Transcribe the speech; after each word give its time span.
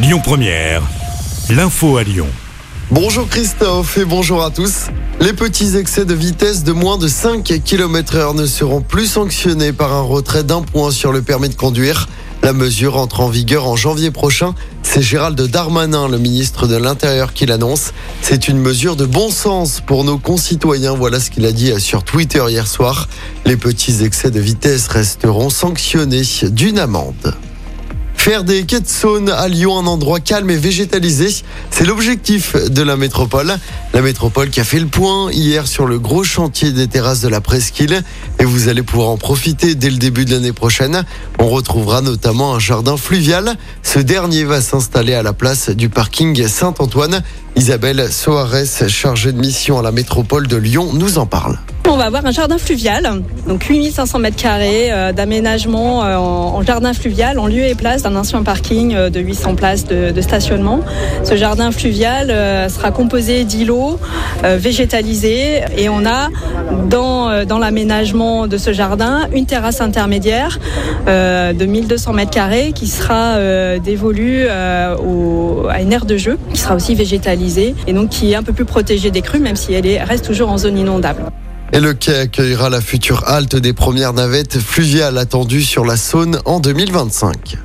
Lyon 0.00 0.20
Première, 0.22 0.84
l'info 1.50 1.96
à 1.96 2.04
Lyon. 2.04 2.28
Bonjour 2.92 3.28
Christophe 3.28 3.98
et 3.98 4.04
bonjour 4.04 4.44
à 4.44 4.52
tous. 4.52 4.86
Les 5.20 5.32
petits 5.32 5.76
excès 5.76 6.04
de 6.04 6.14
vitesse 6.14 6.62
de 6.62 6.70
moins 6.70 6.98
de 6.98 7.08
5 7.08 7.42
km 7.64 8.14
heure 8.14 8.34
ne 8.34 8.46
seront 8.46 8.80
plus 8.80 9.06
sanctionnés 9.06 9.72
par 9.72 9.92
un 9.92 10.02
retrait 10.02 10.44
d'un 10.44 10.62
point 10.62 10.92
sur 10.92 11.10
le 11.10 11.20
permis 11.20 11.48
de 11.48 11.56
conduire. 11.56 12.08
La 12.44 12.52
mesure 12.52 12.96
entre 12.96 13.22
en 13.22 13.28
vigueur 13.28 13.66
en 13.66 13.74
janvier 13.74 14.12
prochain. 14.12 14.54
C'est 14.84 15.02
Gérald 15.02 15.40
Darmanin, 15.40 16.06
le 16.06 16.18
ministre 16.18 16.68
de 16.68 16.76
l'Intérieur, 16.76 17.32
qui 17.32 17.46
l'annonce. 17.46 17.92
C'est 18.22 18.46
une 18.46 18.58
mesure 18.58 18.94
de 18.94 19.04
bon 19.04 19.30
sens 19.30 19.82
pour 19.84 20.04
nos 20.04 20.18
concitoyens. 20.18 20.94
Voilà 20.94 21.18
ce 21.18 21.28
qu'il 21.28 21.44
a 21.44 21.50
dit 21.50 21.72
sur 21.80 22.04
Twitter 22.04 22.44
hier 22.48 22.68
soir. 22.68 23.08
Les 23.46 23.56
petits 23.56 24.04
excès 24.04 24.30
de 24.30 24.38
vitesse 24.38 24.86
resteront 24.86 25.50
sanctionnés 25.50 26.22
d'une 26.52 26.78
amende. 26.78 27.34
Faire 28.28 28.44
des 28.44 28.66
quais 28.66 28.80
de 28.80 29.30
à 29.30 29.48
Lyon 29.48 29.78
un 29.78 29.86
endroit 29.86 30.20
calme 30.20 30.50
et 30.50 30.58
végétalisé, 30.58 31.34
c'est 31.70 31.86
l'objectif 31.86 32.54
de 32.56 32.82
la 32.82 32.98
métropole. 32.98 33.56
La 33.94 34.02
métropole 34.02 34.50
qui 34.50 34.60
a 34.60 34.64
fait 34.64 34.80
le 34.80 34.86
point 34.86 35.32
hier 35.32 35.66
sur 35.66 35.86
le 35.86 35.98
gros 35.98 36.24
chantier 36.24 36.72
des 36.72 36.88
terrasses 36.88 37.22
de 37.22 37.28
la 37.28 37.40
presqu'île 37.40 38.02
et 38.38 38.44
vous 38.44 38.68
allez 38.68 38.82
pouvoir 38.82 39.08
en 39.08 39.16
profiter 39.16 39.74
dès 39.74 39.88
le 39.88 39.96
début 39.96 40.26
de 40.26 40.32
l'année 40.32 40.52
prochaine. 40.52 41.06
On 41.38 41.48
retrouvera 41.48 42.02
notamment 42.02 42.54
un 42.54 42.58
jardin 42.58 42.98
fluvial. 42.98 43.56
Ce 43.82 43.98
dernier 43.98 44.44
va 44.44 44.60
s'installer 44.60 45.14
à 45.14 45.22
la 45.22 45.32
place 45.32 45.70
du 45.70 45.88
parking 45.88 46.46
Saint-Antoine. 46.46 47.22
Isabelle 47.56 48.12
Soares, 48.12 48.88
chargée 48.88 49.32
de 49.32 49.40
mission 49.40 49.78
à 49.78 49.82
la 49.82 49.90
métropole 49.90 50.48
de 50.48 50.58
Lyon, 50.58 50.90
nous 50.92 51.16
en 51.16 51.24
parle. 51.24 51.58
On 51.90 51.96
va 51.96 52.04
avoir 52.04 52.26
un 52.26 52.32
jardin 52.32 52.58
fluvial, 52.58 53.22
donc 53.46 53.64
8500 53.64 54.18
mètres 54.18 54.36
carrés 54.36 54.92
euh, 54.92 55.12
d'aménagement 55.12 56.04
euh, 56.04 56.16
en, 56.16 56.62
jardin 56.62 56.92
fluvial, 56.92 57.38
en 57.38 57.46
lieu 57.46 57.64
et 57.64 57.74
place 57.74 58.02
d'un 58.02 58.14
ancien 58.14 58.42
parking 58.42 58.94
euh, 58.94 59.08
de 59.08 59.20
800 59.20 59.54
places 59.54 59.86
de, 59.86 60.20
stationnement. 60.20 60.80
Ce 61.24 61.34
jardin 61.34 61.72
fluvial 61.72 62.28
sera 62.70 62.90
composé 62.90 63.44
d'îlots 63.44 63.98
végétalisés 64.42 65.60
et 65.76 65.88
on 65.88 66.04
a 66.04 66.28
dans, 66.88 67.44
dans 67.44 67.58
l'aménagement 67.58 68.46
de 68.46 68.58
ce 68.58 68.72
jardin 68.72 69.28
une 69.32 69.46
terrasse 69.46 69.80
intermédiaire 69.80 70.58
de 71.06 71.64
1200 71.64 72.12
mètres 72.12 72.30
carrés 72.30 72.72
qui 72.74 72.88
sera 72.88 73.38
dévolue 73.78 74.48
à 74.48 74.96
une 75.80 75.92
aire 75.92 76.04
de 76.04 76.16
jeu 76.16 76.38
qui 76.52 76.60
sera 76.60 76.74
aussi 76.74 76.94
végétalisée 76.94 77.74
et 77.86 77.92
donc 77.92 78.10
qui 78.10 78.32
est 78.32 78.36
un 78.36 78.42
peu 78.42 78.52
plus 78.52 78.66
protégée 78.66 79.10
des 79.10 79.22
crues 79.22 79.40
même 79.40 79.56
si 79.56 79.72
elle 79.72 79.86
est, 79.86 80.02
reste 80.02 80.26
toujours 80.26 80.50
en 80.50 80.58
zone 80.58 80.76
inondable. 80.76 81.22
Et 81.72 81.80
le 81.80 81.92
quai 81.92 82.18
accueillera 82.18 82.70
la 82.70 82.80
future 82.80 83.24
halte 83.26 83.56
des 83.56 83.72
premières 83.72 84.14
navettes 84.14 84.58
fluviales 84.58 85.18
attendues 85.18 85.62
sur 85.62 85.84
la 85.84 85.96
Saône 85.96 86.40
en 86.44 86.60
2025. 86.60 87.58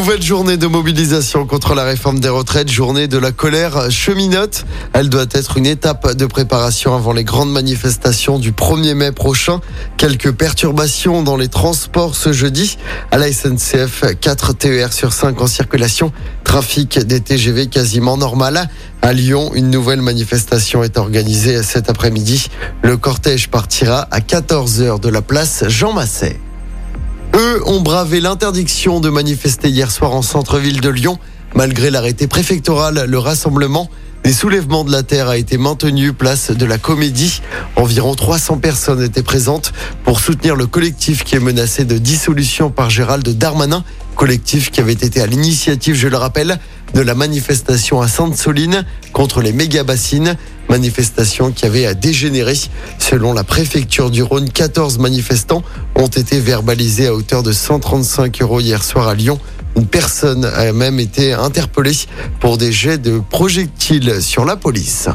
Nouvelle 0.00 0.22
journée 0.22 0.56
de 0.56 0.66
mobilisation 0.66 1.44
contre 1.44 1.74
la 1.74 1.84
réforme 1.84 2.20
des 2.20 2.30
retraites, 2.30 2.70
journée 2.70 3.06
de 3.06 3.18
la 3.18 3.32
colère 3.32 3.90
cheminote. 3.90 4.64
Elle 4.94 5.10
doit 5.10 5.26
être 5.30 5.58
une 5.58 5.66
étape 5.66 6.16
de 6.16 6.24
préparation 6.24 6.94
avant 6.94 7.12
les 7.12 7.22
grandes 7.22 7.52
manifestations 7.52 8.38
du 8.38 8.52
1er 8.52 8.94
mai 8.94 9.12
prochain. 9.12 9.60
Quelques 9.98 10.32
perturbations 10.32 11.22
dans 11.22 11.36
les 11.36 11.48
transports 11.48 12.16
ce 12.16 12.32
jeudi. 12.32 12.78
À 13.10 13.18
la 13.18 13.30
SNCF, 13.30 14.04
4 14.18 14.54
TER 14.54 14.90
sur 14.94 15.12
5 15.12 15.38
en 15.38 15.46
circulation. 15.46 16.12
Trafic 16.44 16.98
des 17.00 17.20
TGV 17.20 17.66
quasiment 17.66 18.16
normal. 18.16 18.70
À 19.02 19.12
Lyon, 19.12 19.50
une 19.54 19.68
nouvelle 19.68 20.00
manifestation 20.00 20.82
est 20.82 20.96
organisée 20.96 21.62
cet 21.62 21.90
après-midi. 21.90 22.48
Le 22.82 22.96
cortège 22.96 23.50
partira 23.50 24.08
à 24.10 24.20
14h 24.20 24.98
de 24.98 25.10
la 25.10 25.20
place 25.20 25.64
Jean 25.68 25.92
Masset. 25.92 26.40
Eux 27.40 27.62
ont 27.64 27.80
bravé 27.80 28.20
l'interdiction 28.20 29.00
de 29.00 29.08
manifester 29.08 29.70
hier 29.70 29.90
soir 29.90 30.12
en 30.12 30.20
centre-ville 30.20 30.82
de 30.82 30.90
Lyon. 30.90 31.18
Malgré 31.54 31.90
l'arrêté 31.90 32.26
préfectoral, 32.26 33.06
le 33.08 33.18
rassemblement 33.18 33.88
des 34.24 34.34
soulèvements 34.34 34.84
de 34.84 34.92
la 34.92 35.02
terre 35.02 35.28
a 35.28 35.38
été 35.38 35.56
maintenu 35.56 36.12
place 36.12 36.50
de 36.50 36.66
la 36.66 36.76
Comédie. 36.76 37.40
Environ 37.76 38.14
300 38.14 38.58
personnes 38.58 39.02
étaient 39.02 39.22
présentes 39.22 39.72
pour 40.04 40.20
soutenir 40.20 40.54
le 40.54 40.66
collectif 40.66 41.24
qui 41.24 41.34
est 41.34 41.40
menacé 41.40 41.86
de 41.86 41.96
dissolution 41.96 42.68
par 42.68 42.90
Gérald 42.90 43.26
Darmanin, 43.26 43.84
collectif 44.16 44.70
qui 44.70 44.80
avait 44.80 44.92
été 44.92 45.22
à 45.22 45.26
l'initiative, 45.26 45.94
je 45.94 46.08
le 46.08 46.18
rappelle, 46.18 46.58
de 46.92 47.00
la 47.00 47.14
manifestation 47.14 48.02
à 48.02 48.08
Sainte-Soline 48.08 48.84
contre 49.14 49.40
les 49.40 49.54
méga-bassines, 49.54 50.36
manifestation 50.70 51.50
qui 51.52 51.66
avait 51.66 51.84
à 51.84 51.94
dégénérer. 51.94 52.54
Selon 52.98 53.34
la 53.34 53.44
préfecture 53.44 54.10
du 54.10 54.22
Rhône, 54.22 54.48
14 54.48 54.98
manifestants 54.98 55.62
ont 55.96 56.06
été 56.06 56.40
verbalisés 56.40 57.08
à 57.08 57.14
hauteur 57.14 57.42
de 57.42 57.52
135 57.52 58.40
euros 58.40 58.60
hier 58.60 58.82
soir 58.82 59.08
à 59.08 59.14
Lyon. 59.14 59.38
Une 59.76 59.86
personne 59.86 60.44
a 60.44 60.72
même 60.72 60.98
été 60.98 61.32
interpellée 61.32 61.96
pour 62.40 62.56
des 62.56 62.72
jets 62.72 62.98
de 62.98 63.20
projectiles 63.30 64.22
sur 64.22 64.44
la 64.44 64.56
police. 64.56 65.08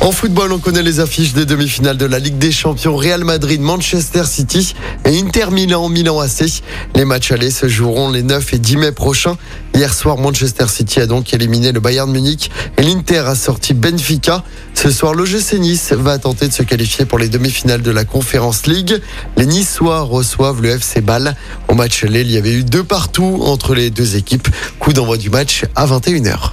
En 0.00 0.12
football, 0.12 0.52
on 0.52 0.58
connaît 0.58 0.82
les 0.82 1.00
affiches 1.00 1.32
des 1.32 1.44
demi-finales 1.44 1.96
de 1.96 2.06
la 2.06 2.20
Ligue 2.20 2.38
des 2.38 2.52
Champions 2.52 2.96
Real 2.96 3.24
Madrid, 3.24 3.60
Manchester 3.60 4.22
City 4.24 4.74
et 5.04 5.18
Inter 5.18 5.46
Milan, 5.50 5.88
Milan 5.88 6.20
AC. 6.20 6.62
Les 6.94 7.04
matchs 7.04 7.32
allés 7.32 7.50
se 7.50 7.66
joueront 7.68 8.08
les 8.10 8.22
9 8.22 8.54
et 8.54 8.58
10 8.58 8.76
mai 8.76 8.92
prochains. 8.92 9.36
Hier 9.74 9.92
soir, 9.92 10.16
Manchester 10.16 10.66
City 10.68 11.00
a 11.00 11.06
donc 11.06 11.34
éliminé 11.34 11.72
le 11.72 11.80
Bayern 11.80 12.10
Munich 12.10 12.50
et 12.76 12.82
l'Inter 12.82 13.24
a 13.26 13.34
sorti 13.34 13.74
Benfica. 13.74 14.44
Ce 14.72 14.90
soir, 14.90 15.14
l'OGC 15.14 15.54
Nice 15.58 15.92
va 15.92 16.18
tenter 16.18 16.46
de 16.46 16.52
se 16.52 16.62
qualifier 16.62 17.04
pour 17.04 17.18
les 17.18 17.28
demi-finales 17.28 17.82
de 17.82 17.90
la 17.90 18.04
Conference 18.04 18.66
League. 18.66 19.00
Les 19.36 19.46
Niçois 19.46 20.02
reçoivent 20.02 20.62
le 20.62 20.70
FC 20.70 21.00
Bâle. 21.00 21.36
Au 21.66 21.74
match 21.74 22.04
aller, 22.04 22.20
il 22.20 22.30
y 22.30 22.36
avait 22.36 22.52
eu 22.52 22.62
deux 22.62 22.84
partout 22.84 23.40
entre 23.42 23.74
les 23.74 23.90
deux 23.90 24.16
équipes. 24.16 24.48
Coup 24.78 24.92
d'envoi 24.92 25.16
du 25.16 25.28
match 25.28 25.64
à 25.74 25.86
21h. 25.86 26.52